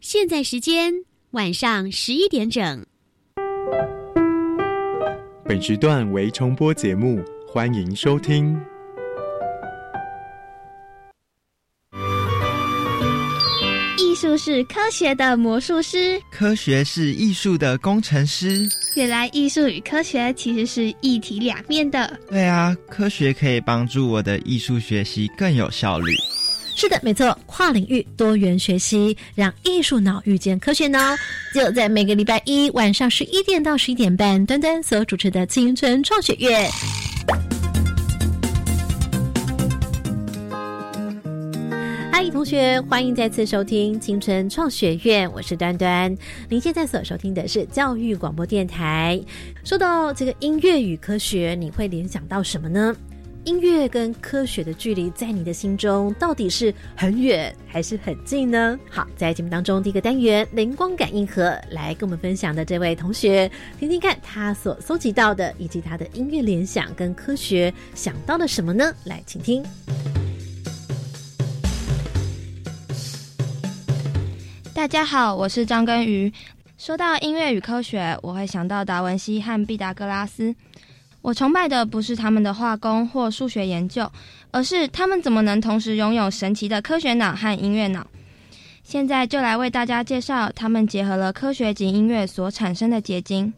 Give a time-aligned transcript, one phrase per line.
[0.00, 2.84] 现在时间晚上十一点整。
[5.44, 8.60] 本时段为重播节目，欢迎收听。
[14.28, 18.68] 术是科学的魔术师，科学是艺术的工程师。
[18.94, 22.18] 原来艺术与科学其实是一体两面的。
[22.28, 26.12] 对啊，科学可以帮助我的艺术学习更有效率。
[26.76, 30.98] 是的，没错，跨领域多元学习，让艺术脑遇见科学脑，
[31.54, 36.68] 就在每个礼拜一晚上十一点到十一点半，端端所主持的青春创学院。
[42.20, 46.12] 嗨，同学，欢迎再次收听青春创学院，我是端端。
[46.48, 49.22] 您现在所收听的是教育广播电台。
[49.62, 52.92] 说到这个音乐与科学，你会联想到什么呢？
[53.44, 58.76] 音乐跟科学的距离，在你的心中到底是很远还是很近呢？
[58.90, 68.92] 好，在节目当中第一个单元灵光感应盒来跟我们分享的这位同学，听听看他所搜集到的，以及他的音乐联想跟科学想到了什么呢？
[69.04, 69.64] 来，请听。
[74.78, 76.32] 大家好，我是张根瑜。
[76.76, 80.54] 说到音乐与科学，我会想到达文西和毕达哥拉斯。
[81.20, 84.08] 我崇拜的不是他们的画工或数学研究，
[84.52, 88.06] 而是他们怎么能同时拥有神奇的科学脑和音乐脑。
[88.84, 93.52] 现在就来为大家介绍他们结合了科学及音乐所产生的结晶。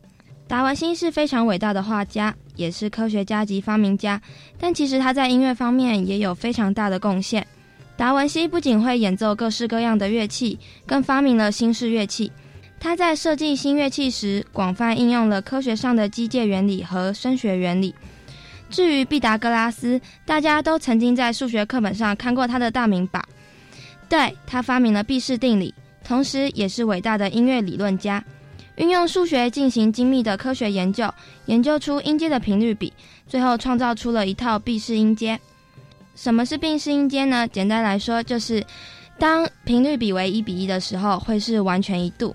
[0.49, 4.19] 达文西是非常伟大的画家，也是科学家及发明家，
[4.59, 7.47] 但其实他在音乐方面也有非常大的贡献。
[8.01, 12.33] 达文西不仅会演奏各式各样的乐器，更发明了新式乐器。
[12.79, 17.95] 他在设计新乐器时，广泛应用了科学上的机械原理和声学原理。
[18.71, 23.23] 至于毕达哥拉斯，大家都曾经在数学课本上看过他的大名吧？
[24.09, 28.25] 对他发明了毕氏定理，同时也是伟大的音乐理论家，
[28.77, 31.13] 运用数学进行精密的科学研究，
[31.45, 32.91] 研究出音阶的频率比，
[33.29, 35.39] 最后创造出了一套毕氏音阶。
[36.15, 37.49] 什么是毕氏音阶呢？
[37.49, 38.65] 简单来说，就是
[39.19, 42.35] 当频率比为一比一的时候，会是完全一度；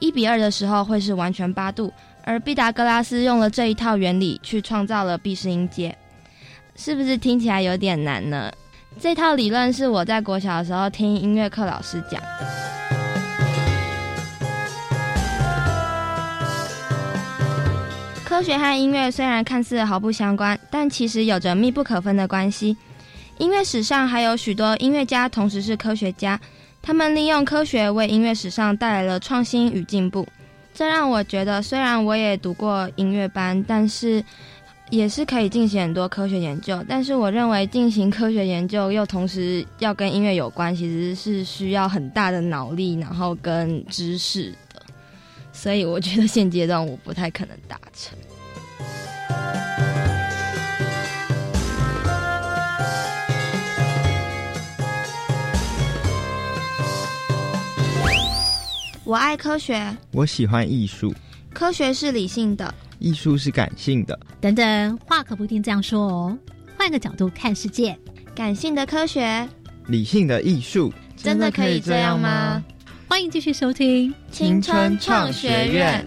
[0.00, 1.92] 一比二的时候，会是完全八度。
[2.24, 5.96] 而毕达哥拉斯用了这一套原理去创造了毕氏音阶，
[6.74, 8.50] 是不是听起来有点难呢？
[8.98, 12.20] 这套理论是我在国小的时候听音乐课老师讲。
[18.24, 22.76] 科学和音乐虽然看似毫不相关，但其实有着密不可分的关系。
[23.38, 26.40] 音乐史上还有许多音乐家同时是科学家，
[26.80, 30.26] 他们利用科学为音乐史上带来了创新与进步。
[30.72, 34.24] 这让我觉得，虽然我也读过音乐班，但是
[34.90, 36.82] 也是可以进行很多科学研究。
[36.88, 44.82] 但是我认为进行科学研究又同时要跟音乐有关，其实是需要很大的脑力，然后跟知识的。
[45.52, 48.16] 所以我觉得现阶段我不太可能达成。
[59.06, 61.14] 我爱科学，我喜欢艺术，
[61.54, 64.18] 科学是理性的，艺术是感性的。
[64.40, 66.38] 等等，话可不一定这样说哦。
[66.76, 67.96] 换个角度看世界，
[68.34, 69.48] 感性的科学，
[69.86, 72.60] 理性的艺术，真的可以这样吗？
[73.06, 76.04] 欢迎继续收听青春创学院。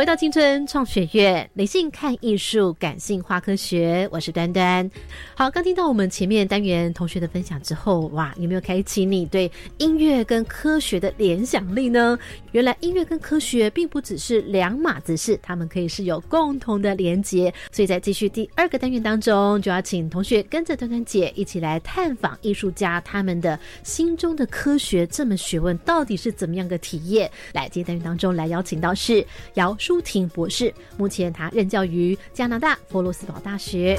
[0.00, 4.08] 回到青春创学院，理性看艺术，感性化科学。
[4.10, 4.90] 我是端端。
[5.34, 12.18] 好，刚听到我们前面单元同学的分享之后，哇，有没有开启你对音乐跟科学的联想力呢？
[12.52, 17.52] 原来音乐跟科学并不只是两码子事，他们可以是有共同的连结。
[17.70, 27.30] 所以在继续第二个单元当中，就要请同学跟着端端姐一起来探访艺术家他们的心中的科学这门学问到底是怎么样的体验。
[27.52, 29.22] 来，今天单元当中来邀请到是
[29.56, 29.76] 姚。
[29.90, 33.98] 舒婷博士，目前他任教于加拿大佛罗斯堡大学。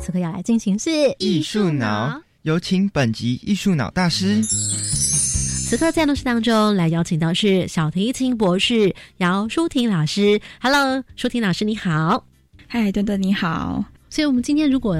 [0.00, 4.42] 此刻要来进行是艺术脑，有请本集艺术脑大师。
[4.42, 10.40] 此刻在录室当中来邀请到是小提琴博士姚舒婷老师。
[10.62, 12.24] Hello，舒婷老师你好。
[12.66, 13.84] 嗨，墩墩你好。
[14.16, 14.96] 所以，我们今天如果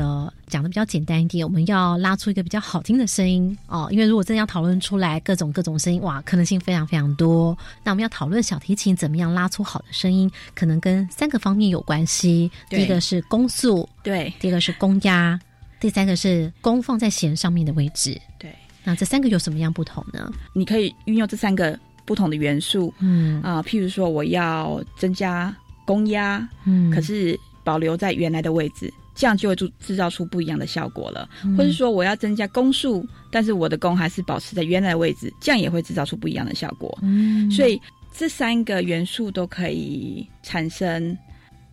[0.47, 3.89] 讲的比较简单一点，我们要拉出一个比较好听的声音哦。
[3.91, 7.57] 因为如果真的要讨论出来各种各种声音，哇，可能性非常非常多。
[7.83, 12.51] 那我们要讨论小提琴怎么样拉出好的声音，可能跟三个方面有关系。
[12.69, 15.41] 第一个是弓速，对；第二个是弓压，
[15.81, 18.21] 第三个是弓放在弦上面的位置。
[18.39, 18.55] 对。
[18.85, 20.31] 那这三个有什么样不同呢？
[20.53, 27.35] 你可以运用这三个不同的元素嗯啊、譬如说我要增加弓压，嗯可是
[27.65, 31.29] 保留在原来的位置，这样就会制制造出不一样的效果了。
[31.43, 36.97] 嗯或者说我要增加攻速，但是我的弓还是保持在原来的位置，这样也会制造出不一样的效果。
[37.03, 37.81] 嗯所以
[38.17, 41.17] 这三个元素都可以产生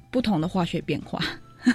[0.10, 1.22] 不同的化学变化。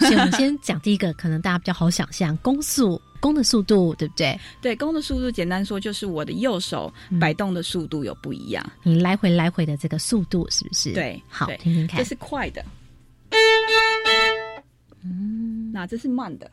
[0.00, 4.38] 所以我们先讲第一个，可能大家比较好想象，攻速，攻的速度，对不对？
[4.60, 10.92] 对，弓的速度简单说就是我的右手嗯摆动的速度有不一样，你来回来回的这个速度是不是？
[10.92, 12.04] 对好，对听听看这。
[12.04, 12.62] 是快的，
[15.04, 16.50] 嗯，那这是慢的。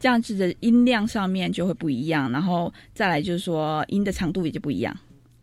[0.00, 4.94] 这样子的音量上面就会不一样，然后再来就是说音的长度也就不一样，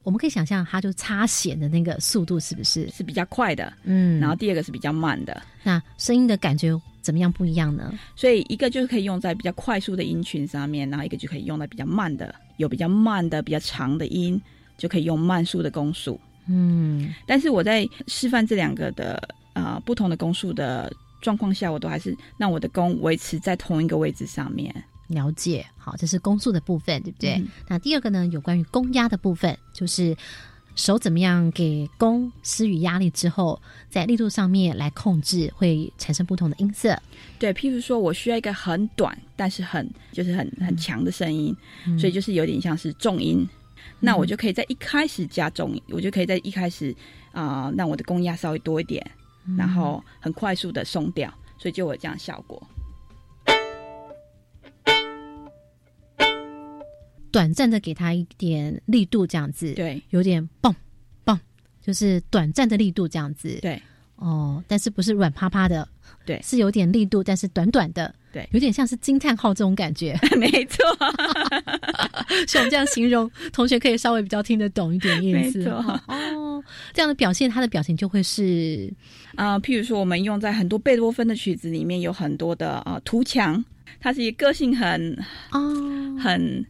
[0.04, 2.88] 我们可以想象，它就擦弦的那个速度是不是？
[2.90, 3.74] 是比较快的。
[3.86, 7.92] 嗯，然后第二个是比较慢的，那声音的感觉怎么样不一样呢？
[8.16, 14.40] 所以一个就是可以用在比较快速的音群上面，然后一个就可以用在比较慢的，有比较慢的、比较长的音，
[14.78, 16.20] 就可以用慢速的公速。
[16.48, 24.74] 嗯但是我在示范这两个的呃不同的公数的状况下，我都还是让我的弓维持在同一个位置上面。
[25.08, 27.34] 了解，好，这是攻速的部分，对不对？
[27.34, 30.16] 嗯那第二个呢，有关于弓压的部分，就是
[30.76, 36.98] 手怎么样给弓施予压力之后，在力度上面来控制，会产生不同的音色。
[37.38, 41.54] 对，譬如说我需要一个很短但是很就是很很强的声音，
[42.00, 43.46] 所以就是有点像是重音。
[44.00, 46.96] 那我就可以在一开始加重音，我就可以在一开始
[47.34, 49.06] 啊、让我的弓压稍微多一点，
[49.58, 52.62] 然后很快速的松掉，所以就有这样效果。
[57.32, 60.76] 短暂的给它一点力度，这样子，，对有点蹦
[61.24, 61.40] 蹦，
[61.82, 63.58] 就是短暂的力度这样子。
[63.62, 63.82] 对
[64.18, 65.88] 哦，但是不是软趴趴的，
[66.26, 70.14] 对是有点力度，但是短短的，对有点像是惊叹号这种感觉。
[70.38, 70.86] 没错，
[72.48, 75.60] 像我这样形容，同学可以稍微比较听得懂一点意思。
[75.60, 75.72] 没错
[76.08, 76.41] 哦，
[76.94, 78.92] 这样的表现，他的表情就会是
[79.36, 83.64] 啊、譬如说我们用在很多贝多芬的曲子里面有很多的啊、图强，
[84.00, 85.18] 他是一个个性很
[85.52, 86.66] 哦，很，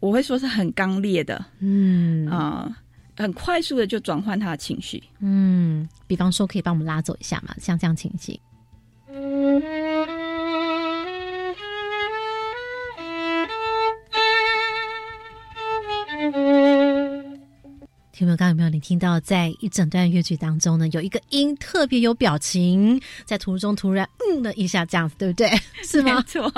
[0.00, 2.74] 我会说是很刚烈的嗯啊、
[3.16, 5.02] 很快速的就转换他的情绪。
[5.20, 8.38] 嗯，比方说可以帮我们拉走一下嘛，像这样情形。
[9.12, 9.99] 听
[18.26, 25.50] 众朋友，刚刚有没有你听到，在一整段乐曲当中呢，有一个音特别有表情，在途中突然嗯了一下，这样子，对不对？
[25.82, 26.16] 是吗？
[26.16, 26.52] 没错，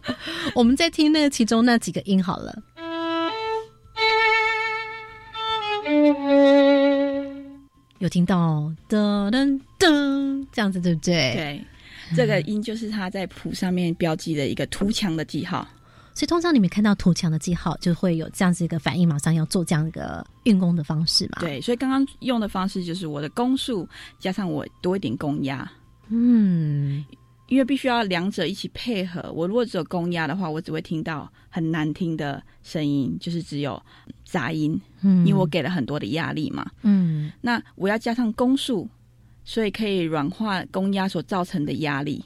[0.54, 2.62] 我们再听那个其中那几个音好了。
[7.98, 11.34] 有听到噔噔噔这样子，对不对？。
[11.34, 11.64] 对，
[12.16, 15.68] 这个音就是他在谱上面标记的一个图强的记号。
[16.14, 23.88] 所以通常你们看到土墙的记号，就会有这样子一个反应，马上要做这样一个运功的方式嘛。，对，所以刚刚用的方式就是我的攻速
[24.18, 25.70] 加上我多一点攻压，
[26.08, 27.04] 嗯，
[27.48, 29.32] 因为必须要两者一起配合。
[29.32, 33.82] 我如果只有攻压的话，我只会听到很难听的声音，就是只有
[34.24, 36.70] 杂音，嗯因为我给了很多的压力嘛。
[36.82, 38.86] 嗯那我要加上攻速，
[39.44, 42.22] 所以可以软化弓压所造成的压力，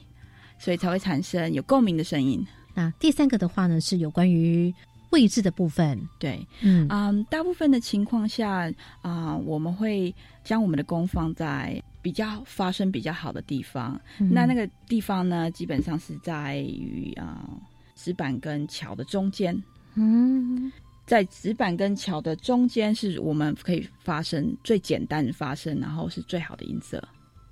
[0.59, 2.45] 所以才会产生有共鸣的声音。
[2.77, 4.71] 那第三个的话呢，是有关于
[5.09, 5.99] 位置的部分。
[6.19, 8.71] 对，嗯嗯，大部分的情况下
[9.01, 10.13] 啊、我们会
[10.43, 13.99] 将我们的弓放在比较发声比较好的地方。
[14.19, 17.49] 那那个地方呢，基本上是在于啊、
[17.95, 19.59] 纸板跟桥的中间。
[19.95, 20.71] 嗯
[21.07, 27.01] 在纸板跟桥的中间，是我们可以发声最简单的发声，然后是最好的音色。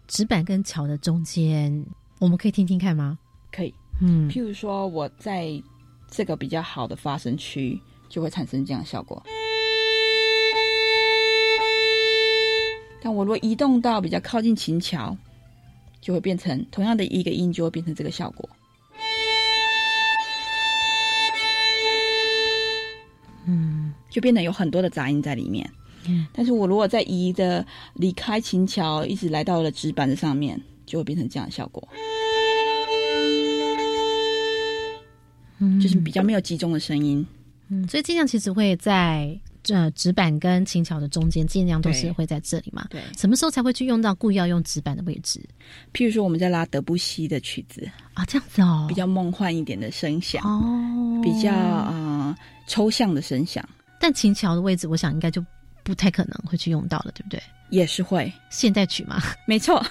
[0.06, 1.84] 纸板跟桥的中间，
[2.20, 3.18] 我们可以听听看吗？
[3.52, 5.62] 可以，嗯譬如说我在
[6.10, 9.22] 这个比较好的发声区，就会产生这样的效果。
[13.02, 15.16] 但我如果移动到比较靠近琴桥，
[16.02, 18.50] 就会变成同样的一个音，就会变成这个效果。
[23.48, 25.70] 嗯就变得有很多的杂音在里面。
[26.08, 31.88] 嗯，但是我如果在移的离开琴桥，一直来到了纸板的上面，就会变成这样的效果，
[35.86, 37.26] 就是比较没有集中的声音。
[37.68, 39.40] 嗯，所以尽量其实会在
[39.70, 42.88] 呃纸板跟琴桥的中间，尽量都是会在这里嘛。
[42.90, 45.40] 对，什么时候才会去用到故意要用纸板的位置
[45.94, 48.26] 譬如说我们在拉德布西的曲子，啊？
[48.26, 52.36] 这样子哦，比较梦幻一点的声响，哦，比较呃
[52.68, 53.68] 抽象的声响。
[54.00, 55.44] 但琴桥的位置，我想应该就
[55.84, 57.42] 不太可能会去用到了，对不对？
[57.70, 59.22] 也是会，现代曲嘛。
[59.46, 59.84] 没错。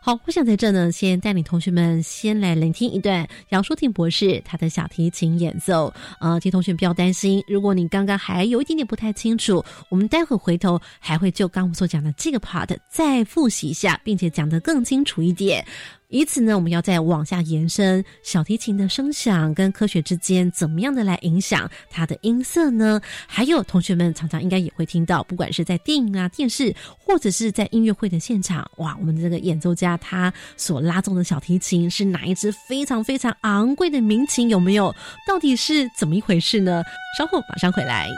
[0.00, 5.92] 好，我想在这呢，先带领同学们先来聆听一段杨淑婷博士他的小提琴演奏。
[6.20, 15.64] 呃，提同学不要担心，如果你刚刚还有一点点不太清楚，我们待会回头还会就刚我们所讲的这个 part 再复习一下，并且讲得更清楚一点。
[16.08, 23.00] 以此呢，我们要再往下延伸，小提琴的声响跟科学之间怎么样的来影响它的音色呢？
[23.26, 34.48] 还有同学们常常应该也会听到，不管是在电影啊、电视，或者是在音乐会的现场，哇，我们的这个演奏家他所拉奏的小提琴是哪一支非常非常昂贵的名琴？
[34.48, 34.94] 有没有？
[35.26, 36.82] 到底是怎么一回事呢？
[37.18, 38.08] 稍后马上回来。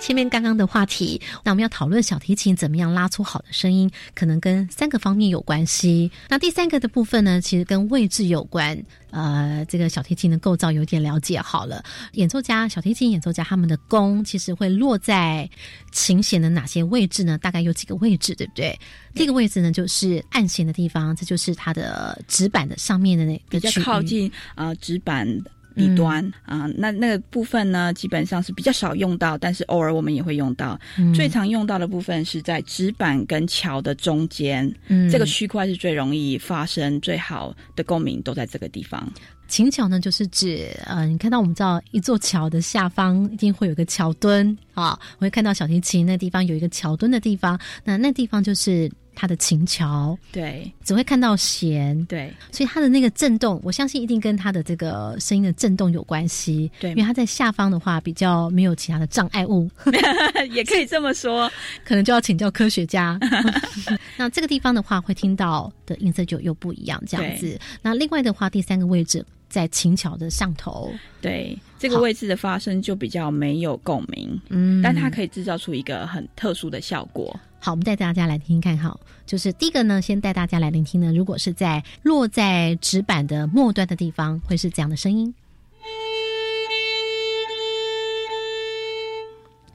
[0.00, 6.10] 前面刚刚的话题，那我们要讨论小提琴怎么样拉出好的声音，可能跟三个方面有关系。
[6.28, 8.82] 那第三个的部分呢，其实跟位置有关。
[9.10, 11.84] 呃，这个小提琴的构造有点了解好了。
[12.12, 15.48] 演奏家，小提琴演奏家他们的弓其实会落在
[15.92, 17.36] 琴弦的哪些位置呢？
[17.36, 18.78] 大概有几个位置，对不对？
[19.14, 25.28] 第一个位置呢，就是按弦的地方，这就是它的指板的上面的那个比较靠近啊指板。
[25.76, 30.78] 底端啊，那那个部分呢，基本上是比较少用到，但是偶尔我们也会用到。
[31.14, 34.72] 最常用到的部分是在纸板跟桥的中间，
[35.10, 39.10] 这个区块是最容易发生最好的共鸣，都在这个地方。
[39.50, 48.90] 琴桥呢，就是指呃，你看到我们知道一座桥的下方一定会有个桥墩啊，我会看到小提琴那地方有一个桥墩的地方，那那地方就是。
[49.12, 56.70] 它的琴桥对，只会看到弦对，所以它的那个震动，我相信一定跟它的这个声音的震动有关系。
[56.80, 59.68] 对，因为它在下方的话比较没有其他的障碍物，
[60.52, 61.50] 也可以这么说，
[61.84, 63.18] 可能就要请教科学家。
[64.16, 67.58] 那这个地方的话，会听到的音色就又不一样，这样子。
[67.82, 70.90] 那另外的话，第三个位置在琴桥的上头，
[71.20, 77.38] 对，这个位置的发声就比较没有共鸣，嗯，但它可以制造出一个很特殊的效果。
[77.58, 78.78] 好，我们带大家来听听看。
[78.78, 81.12] 好，就是第一个呢，先带大家来聆听呢。
[81.12, 85.34] 如果是在落在纸板的末端的地方，会是这样的声音。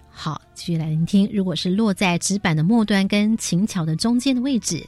[0.10, 1.29] 好，继续来聆听。
[1.32, 4.84] 如果是落在纸板的末端跟琴桥的中间的位置，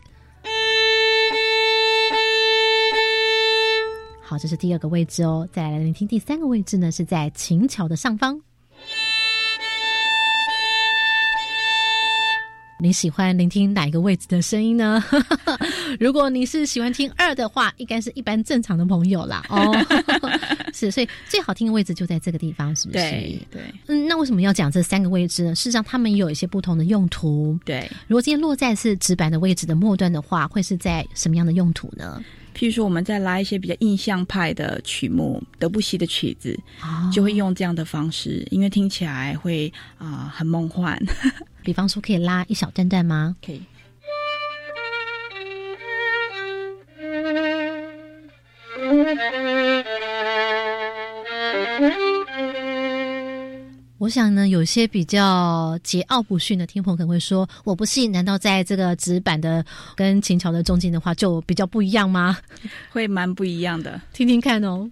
[4.30, 5.48] 好，这是第二个位置哦。
[5.54, 8.38] 再来聆听第三个位置呢，是在琴桥的上方。
[12.78, 15.02] 你喜欢聆听哪一个位置的声音呢？
[15.98, 19.46] 如果你是喜欢听二的话，应该是一般正常的朋友啦。
[19.48, 19.74] 哦，
[20.76, 23.00] 是，所以最好听的位置就在这个地方，是不是？
[23.00, 23.62] 对对。
[23.88, 25.56] 嗯，那为什么要讲这三个位置呢？
[25.56, 27.58] 事实上，它们有一些不同的用途。
[27.64, 32.22] 对，如果今天落在是纸板的位置的末端的话，会是在什么样的用途呢？
[32.58, 36.60] 譬如说，我们再拉一些比较印象派的曲目，德布西的曲子，
[37.14, 41.00] 就会用这样的方式，因为听起来会啊很梦幻。
[41.62, 43.36] 比方说，可以拉一小段段吗？
[43.46, 43.62] 可以。
[53.98, 62.38] 我想呢，有些比较桀骜不驯的听众可能会说：“我不信，难道在这个纸板的跟秦桥的中间的话，就比较不一样吗？”
[62.92, 64.88] 会蛮不一样的，听听看哦。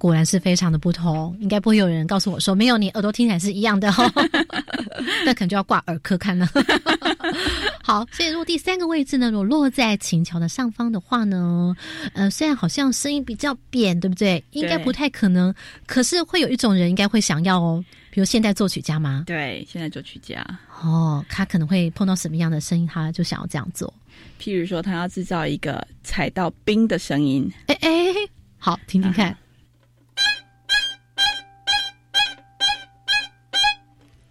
[0.00, 4.10] 果然是非常的不同，应该不会有人告诉我说没有，你耳朵听起来是一样的哦，
[5.26, 6.48] 那可能就要挂耳科看了。
[7.84, 11.76] 好，所以如果第三个位置呢，如果落在琴桥的上方的话呢，
[12.14, 14.42] 呃，虽然好像声音比较扁，对不对？
[14.52, 15.54] 应该不太可能，
[15.86, 19.24] 可是会有一种人应该会想要哦，比如现代作曲家吗？
[19.26, 20.42] 对，现代作曲家
[20.82, 23.92] 哦，他可能会碰到什么样的声音，他就想要这样做。
[24.40, 27.90] 譬如说，他要制造一个踩到冰的声音，哎哎，
[28.58, 29.36] 好，听听看。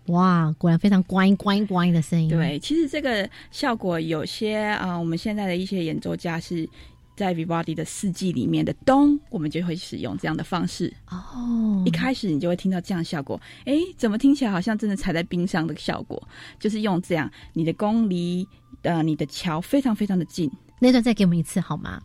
[0.10, 2.30] 哇，果然非常乖乖乖的声音。
[2.30, 6.68] 对，其实这个效果有些啊，我们现在的一些演奏家是
[7.16, 10.94] 在 Vivaldi 的四季里面的冬，我们就会使用这样的方式。
[11.10, 16.22] 哦一开始你就会听到这样的效果，哎，怎么听起来好像真的踩在冰上的效果？
[16.60, 18.48] 就是用这样，你的弓离
[18.82, 22.02] 呃你的桥非常非常的近，那段再给我们一次好吗？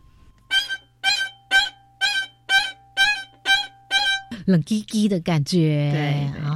[4.45, 6.49] 冷滴滴的感觉，对对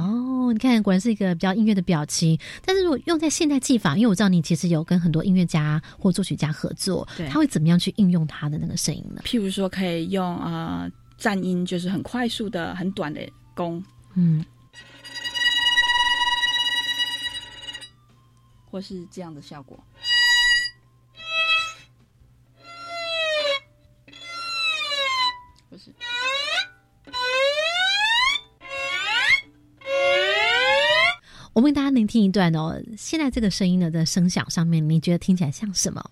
[0.50, 2.38] 哦，你看，果然是一个比较音乐的表情。
[2.64, 9.22] 但是如果用在现代技法，因为我知道你其实有跟很多音乐家或作曲家合作，对他会怎么样去应用他的那个声音呢？
[9.24, 13.20] 譬如说可以用呃颤音，就是很快速的、很短的
[13.54, 13.82] 弓，
[14.14, 14.44] 嗯，
[18.70, 19.78] 或是这样的效果。
[31.60, 32.74] 我问大家，聆听一段哦。
[32.96, 36.02] 现在这个声音呢的声响上面，你觉得听起来像什么？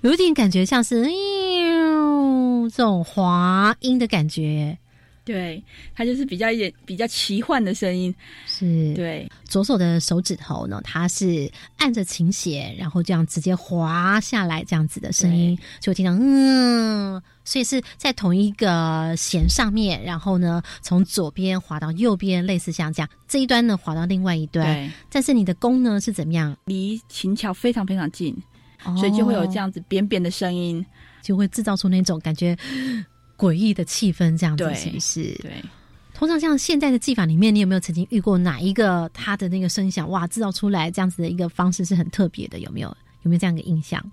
[0.00, 4.78] 有点感觉像是嗯这种滑音的感觉，
[5.26, 5.62] 对，
[5.94, 8.14] 它就是比较一点比较奇幻的声音。
[8.46, 26.56] 是对，左手的手指头呢，它是按着琴弦，然后这样直接滑下来，这样子的声音就会听到嗯，所以是在同一个弦上面，然后呢从左边滑到右边，类似像这样，这一端呢滑到另外一端，对，但是你的弓呢是怎么样？
[26.64, 28.36] 离琴桥非常非常近，
[28.96, 30.84] 所以就会有这哦，样子扁扁的声音。
[31.24, 32.54] 就会制造出那种感觉
[33.38, 35.22] 诡异的气氛，这样子是不是？
[35.40, 35.52] 对，
[36.12, 42.58] 通常像现在的技法里面，你有没有曾经遇过哪一个它的那个声响哇，制造出来这样子的一个方式是很特别的？
[42.58, 42.94] 有没有？
[43.22, 44.04] 有没有这样一个印象？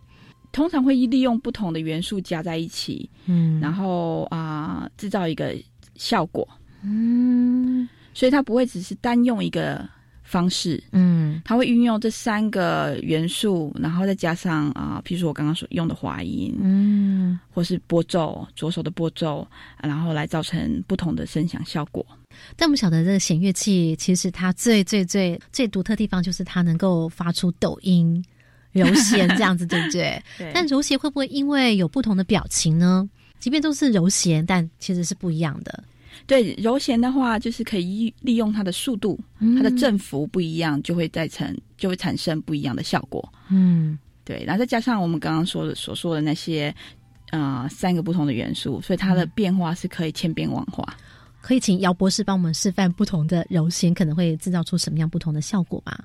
[0.52, 3.60] 通常会利用不同的元素加在一起，嗯。
[3.60, 5.56] 然后啊、制造一个
[5.96, 6.48] 效果。
[6.84, 7.88] 嗯。
[8.14, 9.88] 所以它不会只是单用一个
[10.24, 11.42] 方式，嗯。
[11.46, 19.48] 它会运用这三个元素，然后再加上啊、譬如说我刚刚所用的滑音，嗯，或是拨奏，左手的拨奏，
[19.82, 22.06] 然后来造成不同的声响效果。
[22.56, 28.24] 但我们晓得这个弦乐器，其实它最最最最独特地方就是它能够发出抖音、
[28.72, 30.22] 柔弦这样子，对不对？
[30.38, 33.10] 对但柔弦会不会因为有不同的表情呢？
[33.40, 35.84] 即便都是柔弦，但其实是不一样的。
[36.28, 39.20] 对柔弦的话，就是可以利用它的速度，
[39.58, 43.28] 它的振幅不一样，就会再成就会产生不一样的效果。
[43.50, 46.74] 嗯对，然后再加上我们刚刚说的所说的那些。
[47.32, 50.84] 呃，三个不同的元素，所以它的变化是可以千变万化。
[51.40, 55.98] 可以请姚博士帮我们示范不同的柔弦可能会制造出什么样不同的效果吗？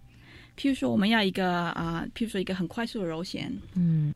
[0.56, 4.14] 譬如说，我们要一个啊、譬如说一个很快速的柔弦，嗯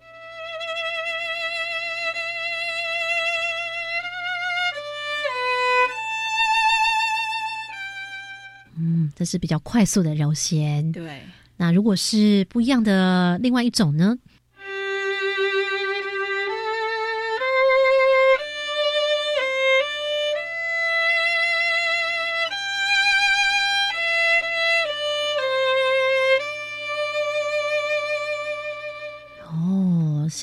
[8.79, 10.91] 嗯，这是比较快速的柔弦。
[10.93, 11.21] 对，
[11.59, 14.17] 那如果是不一样的另外一种呢？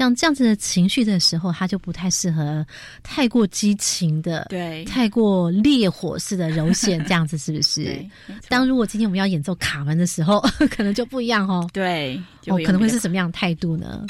[0.07, 2.65] 像这样子的情绪的时候，他就不太适合
[3.03, 7.83] 太过激情的、对，太过烈火式的柔弦，这样子是不是？
[7.83, 8.09] 对，
[8.47, 10.39] 当如果今天我们要演奏卡门的时候，
[10.71, 11.69] 可能就不一样哦。
[11.73, 12.15] 对，
[12.45, 14.05] 哦，可能会是什么样的态度呢？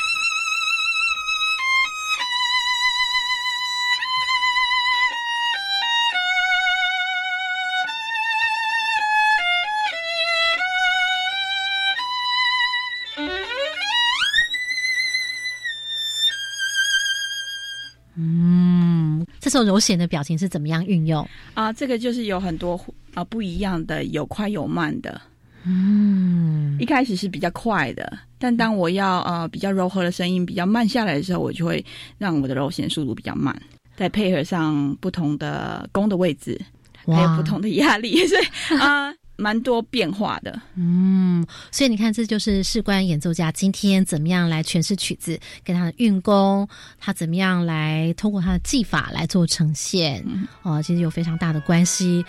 [19.57, 21.27] 时候柔弦的表情是怎么样运用？
[21.55, 22.79] 啊、这个就是有很多
[23.15, 25.19] 啊、不一样的，有快有慢的。
[25.65, 31.83] 嗯一开始是比较快的，但当我要呃比较柔和的声音比较慢下来的时候，我就会
[32.17, 33.59] 让我的柔弦速度比较慢，
[33.95, 36.59] 再配合上不同的弓的位置，
[37.07, 39.13] 还有不同的压力， 所以啊。
[39.37, 46.67] 蛮多变化的，嗯，所以你看，这就是事关演奏家今天怎么样来诠释曲子，跟他的运功，
[46.99, 50.47] 他怎么样来通过他的技法来做呈现，嗯。
[50.63, 52.25] 哦，其实有非常大的关系。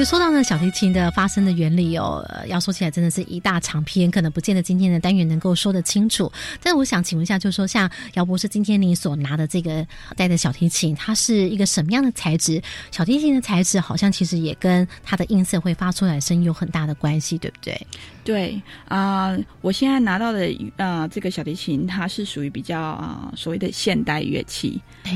[0.00, 6.32] 其其实说到呢小提琴的发声的原理哦，呃要说起来真的是一大长篇，可能不见得今天的单元能够说得清楚。
[6.62, 9.86] 但是我想请问一下，就是说像姚博士今天你所拿的这个
[10.16, 12.62] 带的小提琴，它是一个什么样的材质？
[12.90, 17.86] 小提琴的材质好像其实也跟它的音色会发出来的声音有很大的关系，对不对？
[18.24, 25.12] 对啊、我现在拿到的啊、这个小提琴，它是属于比较啊、所谓的现代乐器，哎，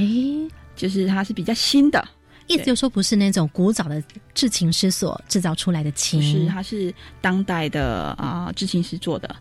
[0.76, 2.06] 就是它是比较新的，
[2.46, 4.02] 意思就是说不是那种古早的
[4.34, 9.34] 制琴师所制造出来的琴，不是它是当代的啊、制琴师做的。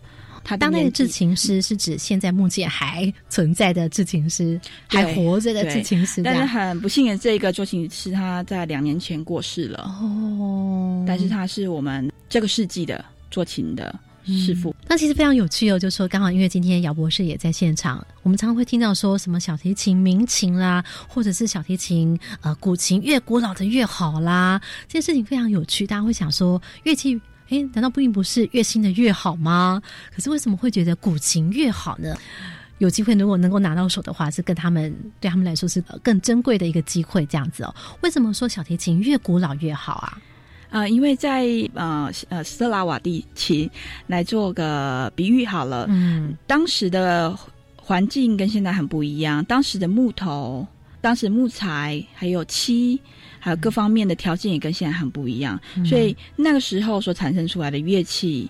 [0.46, 6.44] 他当代的制琴师是指现在目前还存在的制琴师，还活着的制琴师但是。
[6.44, 11.06] 很不幸的，这个作琴师他在两年前过世了，哦。
[11.08, 14.76] 但是他是我们这个世纪的作琴的师傅。
[14.88, 25.86] 那其实非常有趣哦，就说刚好因为今天姚博士也在现场，我们常常会听到说什么小提琴民琴啦，或者是小提琴呃古琴越古老的越好啦，这件事情非常有趣。
[25.88, 27.20] 大家会想说乐器。
[27.50, 29.80] 诶，难道并不是越新的越好吗？
[30.16, 32.16] 可是为什么会觉得古琴越好呢？
[32.80, 37.76] 有机会如果能够拿到手的话，是跟他们对他们来说是更珍贵的一个机会，这样子哦。
[38.02, 40.18] 为什么说小提琴越古老越好啊？
[40.74, 43.70] 啊、因为在呃呃斯特拉瓦蒂琴
[44.08, 46.36] 来做个比喻好了，嗯。
[46.48, 47.38] 当时的
[47.76, 50.66] 环境跟现在很不一样，当时的木头、
[51.00, 53.00] 当时木材还有漆，
[53.40, 58.50] 还有各方面的条件也跟现在很不一样，所以那个时候所产生出来的乐器，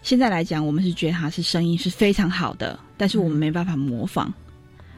[0.00, 4.32] 现在来讲，我们是觉得它是声音是非常好的，但是我们没办法模仿，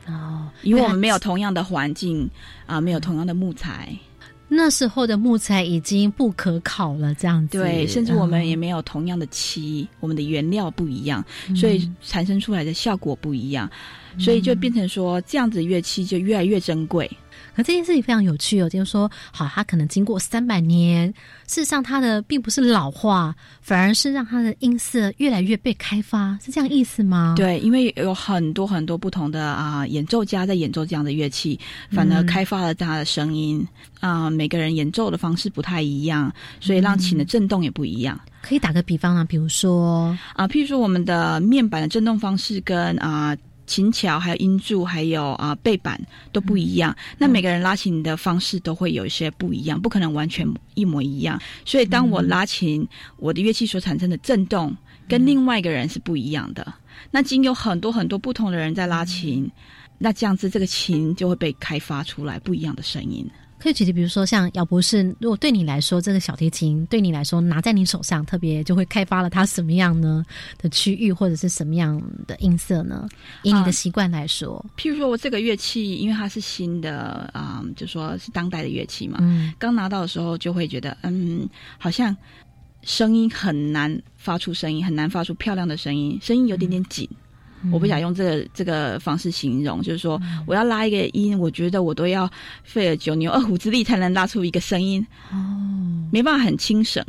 [0.07, 2.31] 哦，因为我们没有同样的环境
[2.67, 3.93] 啊、没有同样的木材，
[4.55, 7.59] 那时候的木材已经不可考了，这样子。
[7.59, 11.25] 对，甚至我们也嗯没有同样的漆，我们的原料不一样，
[11.57, 13.71] 所以产生出来的效果不一样，
[14.19, 17.11] 所以就变成说这样子乐器就越来越珍贵。
[17.55, 21.07] 可这件事情非常有趣哦，就是说，好，它可能经过三百年，
[21.47, 31.59] 事实上它的并不是老化，反而是让它的音色越来越被开发，是这样意思吗？，对，因为有很多很多不同的啊、演奏家在演奏这样的乐器，
[31.91, 33.67] 反而嗯开发了它的声音
[34.01, 38.19] 啊、每个人演奏的方式不太一样，所以让琴的震动也不一样。
[38.41, 43.37] 可以打个比方啊，比如说，啊，譬如说我们的面板的震动方式跟啊。
[43.73, 45.99] 琴桥、还有音柱、还有啊背板
[46.31, 51.41] 都不一样，那每个人拉琴的方式都会有一些不一样，不可能完全一模一样。
[51.65, 54.77] 所以当我拉琴，我的乐器所产生的震动
[55.09, 56.75] 跟另外一个人是不一样的。
[57.11, 59.51] 那经有很多很多不同的人在拉琴，
[59.97, 63.27] 那这样子这个琴就会被开发出来不一样的声音。
[63.63, 70.27] 可以举例，比如说像姚博士，如果对你来说，这个小提琴对你来说拿在你手上，特别就会开发了它什么样呢
[70.59, 73.09] 的区域，或者是什么样的音色呢？
[73.45, 81.49] 以你的啊习惯来说，譬如说我这个乐器，因为它是新的啊、就说是当代的乐器嘛，嗯刚拿到的时候就会觉得，嗯，
[81.79, 82.17] 好像
[82.83, 87.09] 声音很难发出声音，很难发出漂亮的声音，声音有点点紧。
[87.71, 92.29] 我不想用这个这个方式形容，就是说我要拉一个音，我觉得我都要
[92.65, 95.37] 费了九牛二虎之力才能拉出一个声音，哦，
[96.11, 97.05] 没办法很轻省。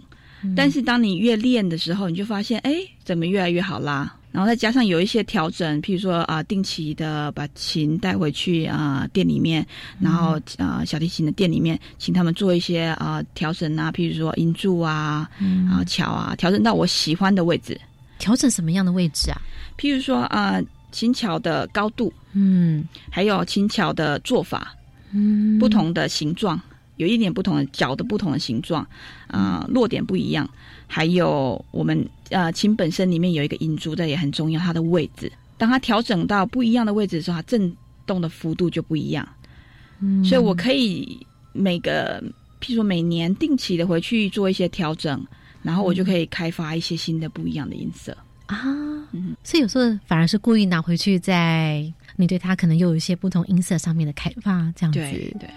[0.58, 4.14] 但是当你越练的时候，你就发现，哎，怎么越来越好拉？
[4.34, 9.66] 然后再加上有一些调整，譬如说啊、定期的把琴带回去啊、店里面，
[10.02, 15.30] 然后啊、小提琴的店里面，请他们做一些啊、调整啊，譬如说音柱啊、
[15.72, 17.80] 啊桥啊，调整到我喜欢的位置。
[18.24, 19.38] 调整什么样的位置啊？
[19.78, 20.62] 譬如说啊、
[20.94, 24.74] 琴桥的高度，嗯还有琴桥的做法，
[25.12, 26.58] 嗯，不同的形状，
[26.96, 28.88] 有一点不同的角的不同的形状，
[29.28, 30.50] 啊、落点不一样，
[30.88, 35.30] 还有我们呃琴本身里面有一个音珠，这也很重要，它的位置。
[35.58, 39.28] 当它调整到不一样的位置的时候，它震动的幅度就不一样。
[40.00, 42.22] 嗯所以我可以每个，
[42.62, 45.22] 譬如说每年定期的回去做一些调整，
[45.64, 48.16] 然后我就可以开发一些新的不一样的音色。
[48.46, 48.62] 啊，
[49.14, 55.00] 嗯所以有时候反而是故意拿回去，在你对它可能又有一些不同音色上面的开发，这样子。
[55.00, 55.50] 对对。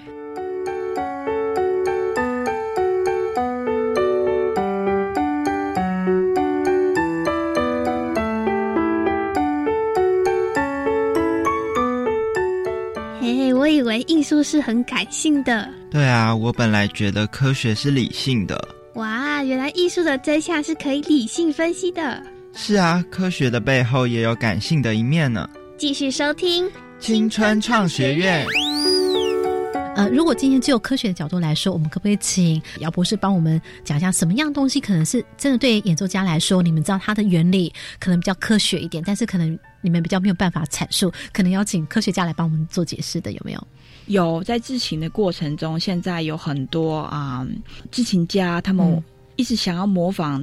[13.21, 18.57] 嘿嘿，我以为艺术是很感性的，对啊，我本来觉得科学是理性的。
[18.96, 22.22] 哇，原来艺术的真相是可以理性分析的。
[22.54, 25.48] 是啊，科学的背后也有感性的一面呢。
[25.76, 26.66] 继续收听
[26.98, 28.46] 青春创学院，
[29.94, 43.68] 呃，如果今天只有科学的角度来说，我们可不可以请姚博士帮我们讲一下，什么样东西可能是真的对演奏家来说，你们知道它的原理可能比较科学一点，但是可能你们比较没有办法阐述，可能要请科学家来帮我们做解释的，有没有？
[44.07, 47.47] 有在制琴的过程中，现在有很多啊、
[47.90, 49.03] 制琴家，他们嗯。
[49.38, 50.42] 一直想要模仿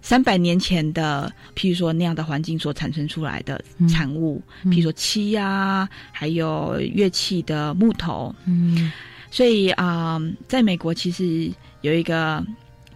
[0.00, 8.34] 三百年前的，譬如说那样的环境所产生出来的产物，譬如说漆啊，还有乐器的木头。
[8.46, 8.90] 嗯。
[9.30, 11.48] 所以啊、在美国其实
[11.82, 12.44] 有一个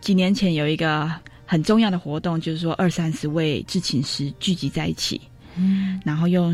[0.01, 1.09] 几年前有一个
[1.47, 5.21] 很重要的活动，就是说二三十位制琴师聚集在一起，
[5.57, 6.01] 嗯。
[6.05, 6.49] 然后用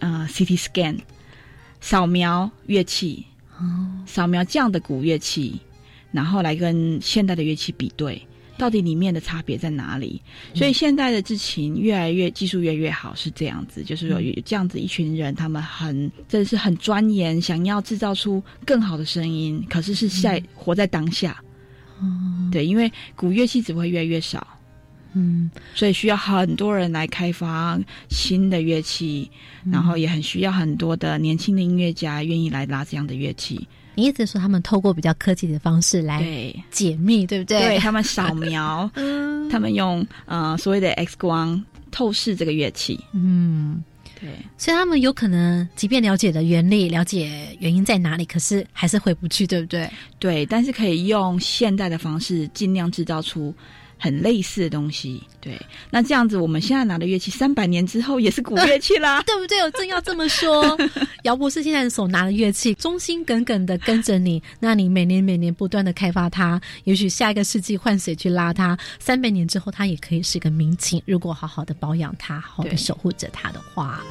[0.00, 0.98] 呃 CT scan
[1.80, 3.24] 扫描乐器，
[3.58, 3.64] 哦。
[4.06, 5.60] 扫描这样的古乐器，
[6.10, 8.20] 然后来跟现代的乐器比对，
[8.56, 10.20] 到底里面的差别在哪里？
[10.54, 21.40] 所以现代的制琴越来越技术越来越好，是这样子，就是有有这样子一群人，他们很真的是很钻研，想要制造出更好的声音，可是是在、活在当下。
[22.50, 24.46] 对，因为古乐器只会越来越少，
[25.14, 29.30] 嗯所以需要很多人来开发新的乐器，
[29.70, 33.66] 然后也很需要很多的年轻的音乐家愿意来拉这样的乐器。
[33.94, 36.22] 你一直说他们透过比较科技的方式来，
[36.70, 37.60] 解密，对不对？
[37.60, 42.98] 对他们扫描， 嗯他们用呃所谓的 X 光透视这个乐器。
[43.12, 43.82] 嗯。
[44.20, 49.88] 对，所以他们有可能，即便了解了原理，了解原因在哪里，可是还是回不去，对不对？
[50.18, 53.54] 对，但是可以用现代的方式，尽量制造出
[53.98, 55.22] 很类似的东西。
[55.40, 59.22] 对，那这样子，我们现在拿的乐器，三百年之后也是古乐器啦。
[59.26, 59.60] 对不对？
[59.62, 60.76] 我正要这么说。
[61.24, 71.02] 姚博士现在所拿的乐器，忠心耿耿的跟着你，那你每年每年不断的开发它，也许下一个世纪换谁去拉它，三百年之后它也可以是个民琴。
[71.06, 74.02] 如果好好的保养它，好好的守护着它的话。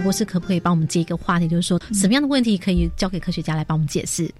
[0.00, 4.32] 姚博士可不可以帮我们接一个话题，就是说什么样的问题可以交给科学家来帮我们解释？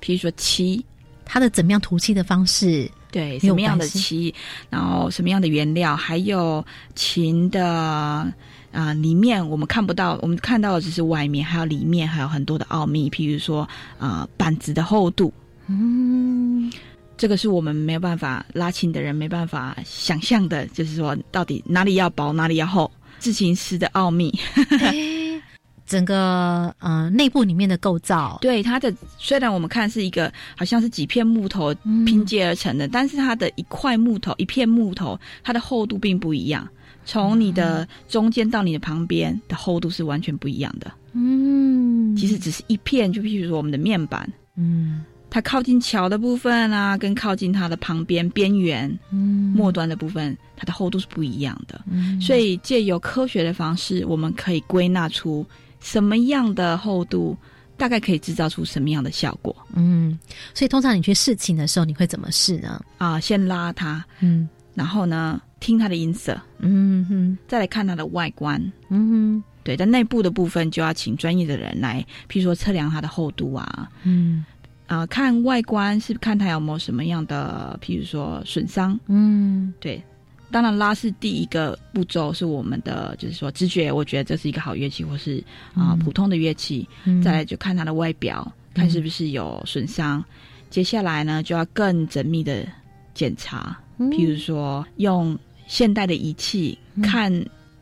[0.00, 0.84] 比如说漆，
[1.24, 2.86] 它的怎么样涂漆的方式？
[3.10, 4.34] 对，什么样的漆，
[4.68, 6.62] 然后什么样的原料，还有
[6.94, 8.30] 琴的啊、
[8.72, 13.66] 呃里面我们看不到，我们看到的只是外面，还有里面还有很多的奥秘，譬如说
[13.98, 15.32] 呃板子的厚度，
[15.68, 16.70] 嗯，
[17.16, 24.32] 这个是我们没有办法拉琴的人没办法想象的，就是说到底哪里要薄，哪里要厚，制琴师的奥秘。
[24.80, 25.40] 诶
[25.88, 36.68] 整个呃内部里面的构造，对它的，虽然我们看是一个好像是几片木头嗯拼接而成的，但是它的一块木头、一片木头，它的厚度并不一样。
[37.06, 40.92] 从你的中间到你的旁边的厚度是完全不一样的。
[41.14, 49.52] 嗯，其实只是一片，就譬如说我们的面板，嗯它靠近桥的部分啊，跟靠近它的旁边边缘嗯。
[49.54, 51.80] 末端的部分，它的厚度是不一样的。
[51.90, 52.20] 嗯。
[52.20, 55.44] 所以借由科学的方式，我们可以归纳出
[55.80, 57.36] 什么样的厚度，
[57.76, 59.54] 大概可以制造出什么样的效果。
[59.74, 60.18] 嗯，
[60.54, 62.82] 所以通常你去试琴的时候，你会怎么试呢？
[62.98, 64.48] 啊、先拉它，嗯。
[64.74, 67.38] 然后呢，听它的音色，嗯哼。
[67.48, 68.60] 再来看它的外观。
[68.88, 74.44] 嗯对，但内部的部分就要请专业的人来，譬如说测量它的厚度啊，嗯
[74.88, 78.98] 啊、看外观是看它有没有什么样的，譬如说损伤。
[79.06, 80.02] 嗯对，
[80.50, 86.88] 当然拉是第一个步骤，是我们的就是说直觉，我觉得这是一个好乐器，或是啊、嗯普通的乐器。
[87.04, 90.24] 嗯，再来就看它的外表，看是不是有损伤。
[90.70, 92.66] 接下来呢，就要更缜密的
[93.12, 97.32] 检查，嗯譬如说用现代的仪器嗯看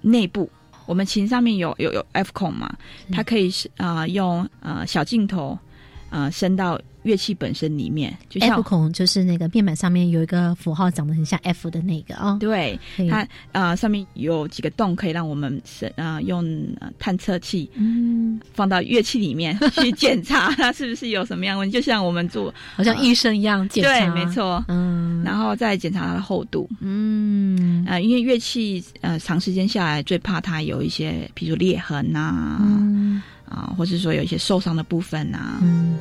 [0.00, 0.50] 内部。
[0.86, 2.76] 我们琴上面有有有 F 孔嘛，
[3.10, 5.58] 它可以是啊、呃用呃小镜头
[6.10, 16.44] 呃伸到乐器本身里面，就像 F 孔就是那个面板上面有一个符号长得很像 F 的那个啊，对它呃上面有几个洞，可以让我们是呃用
[16.80, 26.68] 呃探测器嗯，放到乐器里面 去检查 它是不是有什么样的问题，就像我们做好像医生一样检查，对，没，错，嗯，然后再检查它的厚度。
[26.80, 27.84] 嗯。
[27.86, 33.22] 呃，因为乐器呃长时间下来，最怕它有一些，比如裂痕呐、啊，嗯。
[33.76, 35.96] 或是说有一些受伤的部分呐、嗯。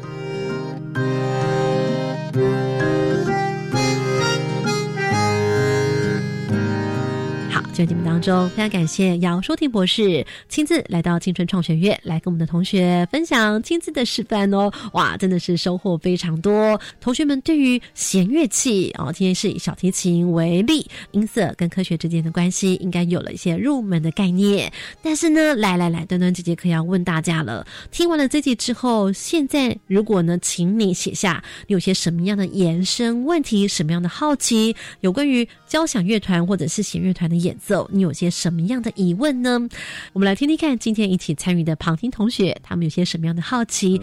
[7.76, 14.72] 好，今天节目当中，非常感谢姚淑婷博士亲自来到青春创学院，来跟我们的同学分享亲自的示范哦。
[14.94, 16.80] 哇，真的是收获非常多。
[17.02, 24.72] 同学们对于弦乐器哦，今天是以小提琴为例，音色跟科学之间的关系，应该有了一些入门的概念。
[25.02, 27.68] 但是呢，来来来，端端姐姐可要问大家了。
[27.92, 39.60] 听完了这集之后，现在如果呢，请你写下你有些什么样的延伸问题，什么样的好奇，有关于交响乐团或者是弦乐团的演奏，你有些什么样的疑问呢？
[40.14, 44.00] 我们来听听看，今天一起参与的旁听同学，他们有些什么样的好奇。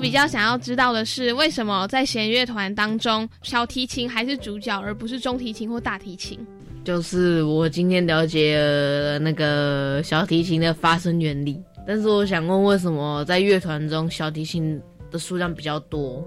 [0.00, 6.38] 比较想要知道的是，为什么在弦乐团当中，小提琴还是主角，而不是中提琴或大提琴？
[6.84, 16.24] 就是我今天了解了那个小提琴的发声原理，但是我想问，为什么在乐团中小提琴的数量比较多？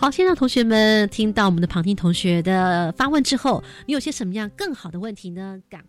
[0.00, 5.60] 好，先让同学们听到我们的旁听同学的发问之后，你有些什么样更好的问题呢？
[5.68, 5.88] 赶快。